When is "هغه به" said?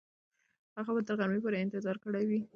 0.77-1.01